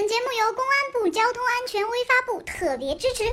[0.00, 3.24] 本节目由公安部交通安全微发布特别支持。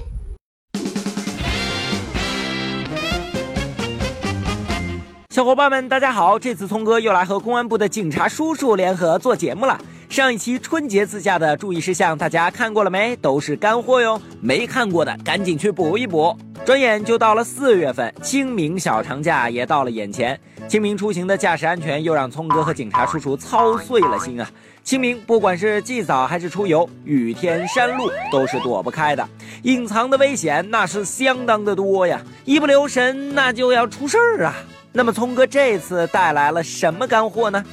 [5.29, 6.39] 小伙伴们，大家好！
[6.39, 9.79] 这次聪哥又来和公安部的警察叔叔联合做节目了。
[10.09, 13.15] 上一期春节自驾的注意事项，大家看过了没？
[13.17, 14.21] 都是干货哟！
[14.39, 16.35] 没看过的赶紧去补一补。
[16.65, 20.39] 转眼就到了四月份，清明小长假也到了眼前。
[20.67, 24.49] 清明出行的驾驶安全又让聪哥和警察叔叔操碎了心啊！
[24.83, 29.27] 清明不管是祭扫还是出游，雨天山路都是躲不开的，
[29.63, 32.21] 隐藏的危险那是相当的多呀！
[32.45, 34.55] 一不留神，那就要出事儿啊！
[34.91, 37.63] 那么聪哥这次带来了什么干货呢？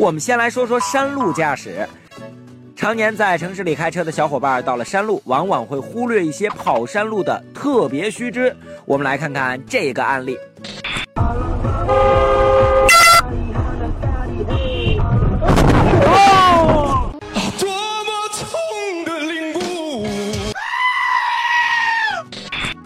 [0.00, 1.86] 我们先来说说山路驾驶。
[2.74, 8.56] 常年在城市里开车的小伙伴，到了山路往往会忽略一些跑山路的特别须知。
[8.86, 10.38] 我们来看看这个案例。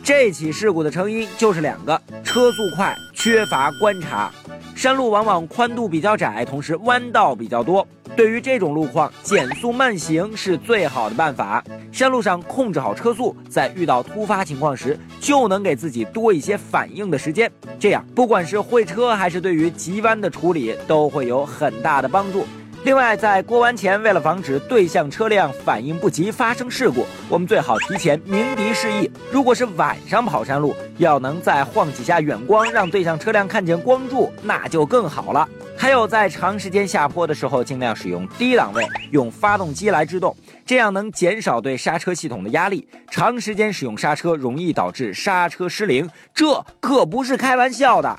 [0.03, 4.33] 这起事故的成因就是两个：车速快，缺乏观察。
[4.75, 7.87] 山路往往宽度比较窄，同时弯道比较多。
[8.17, 11.65] 对于这种路况，减速慢行是最好的办法。
[11.91, 17.51] 山路上控制好车速，在遇到突发情况时，就能给自己多一些反应的时间。
[17.79, 22.45] 这样，不管是会车还是对于急弯的处理，都会有很大的帮助。
[22.85, 29.11] 另外，在过弯前，为了防止对向车辆反应不及发生事故，我们最好提前鸣笛示意。
[29.33, 35.49] 如果是晚上跑山路，要能再晃几下远光，让对向车辆看见光柱，那就更好了。
[35.79, 42.87] 还有，在长时间下坡的时候，尽量使用低档位，用发动机来制动，这样能减少对刹车系统的压力。
[43.11, 48.15] 长时间使用刹车容易导致刹车失灵，这可不是开玩笑的。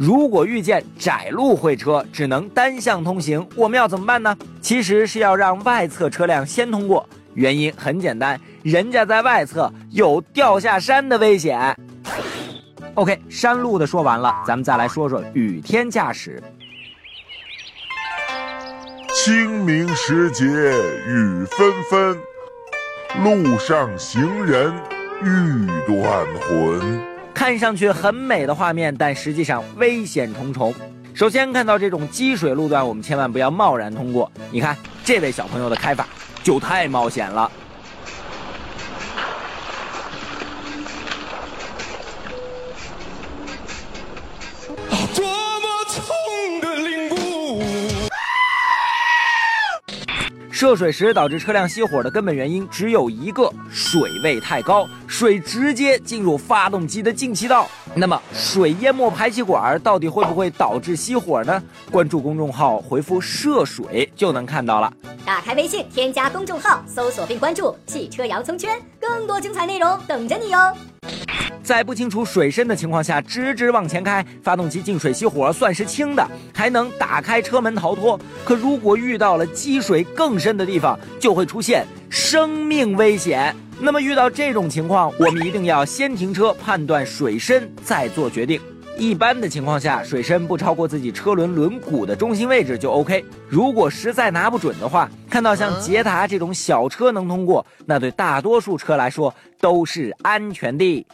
[0.00, 4.34] 如果遇见窄路会车，只能单向通行，我们要怎么办呢？
[4.62, 7.06] 其实是要让外侧车辆先通过。
[7.34, 11.76] 原因很简单，人家在外侧有掉下山的危险。
[12.94, 16.42] OK，山路的说完了，咱们再来说说雨天驾驶。
[19.12, 22.18] 清明时节雨纷纷，
[23.22, 24.72] 路上行人
[25.22, 27.09] 欲断魂。
[27.34, 30.74] 看上去很美的画面，但实际上危险重重。
[31.14, 34.30] 首先看到这种积水路段，我们千万不要贸然通过。
[34.50, 36.06] 你看这位小朋友的开法
[36.42, 37.50] 就太冒险了。
[50.60, 57.66] 涉水时导致车辆熄火的根本原因只有一个：水位太高，水直接进入发动机的进气道。
[57.94, 61.62] 那么，水淹没排气管到底会不会导致熄火呢？
[61.90, 64.92] 关注公众号回复“涉水”就能看到了。
[65.24, 70.58] 打开微信，添加公众号，搜索并关注“汽车洋葱圈”，更多精彩内容等着你哟。
[71.70, 78.18] 在不清楚水深的情况下，直直往前开，发动机进水熄火算是轻的，还能打开车门逃脱。
[78.44, 83.54] 可如果遇到了积水更深的地方，就会出现生命危险。
[83.78, 88.60] 那么遇到这种情况，我们一定要先停车，判断水深，再做决定。
[88.98, 93.24] 一般的情况下，水深不超过自己车轮轮毂的中心位置就 OK。
[93.48, 101.06] 如果实在拿不准的话，看到像捷达这种小车能通过，那对大多数车来说都是安全的。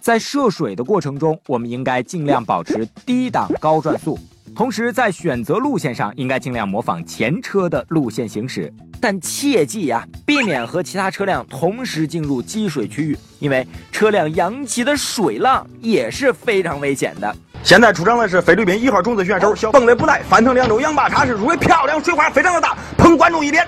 [0.00, 4.18] 在涉水的过程中，我们应该尽量保持低档高转速，
[4.54, 17.34] 同时在选择路线上应该尽量模仿前车的路线行驶，但切记呀，避免和其他车辆同时进入积水区域，因为车辆扬起的水浪也是非常危险的。
[17.62, 23.66] 现在出场的是菲律宾一号种子选手小蹦的不带翻腾两周羊八叉式，入围漂亮，水花非常的大，捧观众一遍。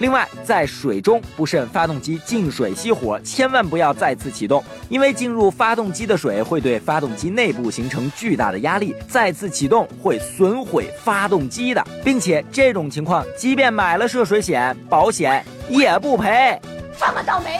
[0.00, 16.60] 另外，在水中不慎发动机进水熄火，千万不要再次启动，因为进入发动机的水会对发动机内部形成巨大的压力，再次启动会损毁发动机的，并且这种情况，即便买了涉水险，保险也不赔。
[16.96, 17.58] 这么倒霉！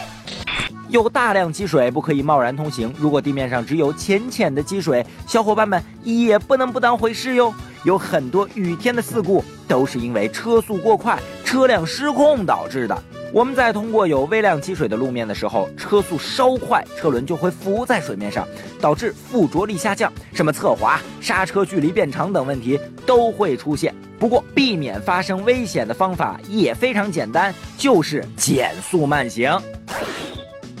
[0.87, 2.91] 有大量积水，不可以贸然通行。
[2.97, 7.53] 如果地面上只有浅浅的积水，小伙伴们也不能不当回事哟。
[7.83, 11.17] 有很多雨天的事故都是因为车速过快。
[11.49, 12.95] 车辆失控导致的。
[13.33, 18.47] 我们在通过有微量积水的路面的时候，车速稍快，车轮就会浮在水面上，
[18.79, 23.91] 导致附着力下降，什么侧滑、刹车距离变长等问题都会出现。
[24.19, 29.59] 不过，避免发生危险的方法也非常简单，就是减速慢行。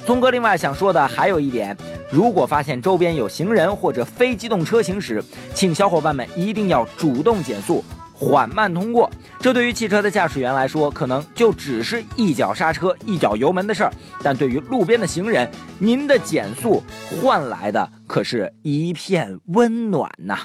[0.05, 1.75] 聪哥另外想说的还有一点，
[2.11, 5.23] 如果发现周边有行人或者非机动车行驶，
[5.55, 7.83] 请小伙伴们一定要主动减速。
[8.19, 13.89] 缓慢通过，这对于汽车的驾驶员来说，可能就只是一脚刹车、一脚油门的事儿；
[14.21, 16.83] 但对于路边的行人，您的减速
[17.21, 20.39] 换来的可是一片温暖呐！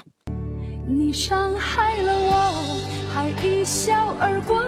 [0.87, 2.79] 你伤害了我，
[3.13, 4.63] 还一笑而过。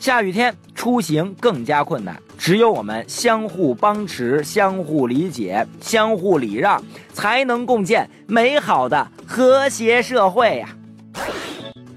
[0.00, 6.80] 下雨天出行更加困难，只有我们相互帮持、相互理解、相互礼让，
[7.12, 10.68] 才能共建美好的和谐社会呀。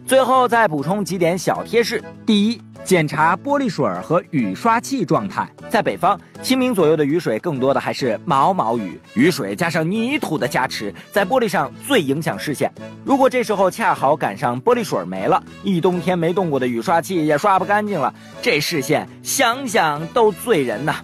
[0.09, 2.59] 最后再补充几点小贴士：第一。
[2.83, 5.47] 检查玻璃水和雨刷器状态。
[5.69, 12.71] 在北方，清明左右的雨水更多的还是毛毛雨，雨水加上泥土的加持，在玻璃上最影响视线。
[13.05, 20.95] 如果这时候恰好赶上玻璃水没了，一冬天没动过的雨刷器也刷不干净了，这视线想想都醉人呐。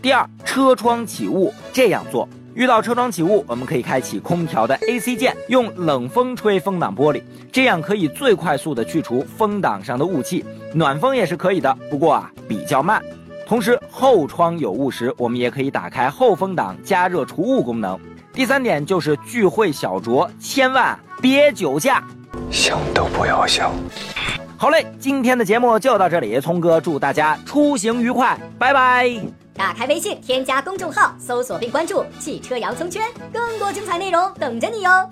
[0.00, 2.26] 第二，车窗起雾，这样做。
[2.56, 7.22] 遇到车窗起雾，我们可以开启空调的 AC 键，用冷风吹风挡玻璃，
[7.52, 10.42] 这样可以最快速的去除风挡上的雾气。
[10.72, 13.02] 暖风也是可以的，不过啊比较慢。
[13.46, 18.00] 同时后窗有雾时，我们也可以打开后风挡加热除雾功能。
[18.32, 22.02] 第三点就是聚会小酌，千万别酒驾，
[22.50, 23.70] 想都不要想。
[24.56, 29.45] 好嘞，今天的节目就到这里，聪哥祝大家出行愉快，拜拜。
[29.56, 35.08] 打开微信，添加公众号，搜索并关注“汽车洋葱圈”，更多精彩内容等着你哟。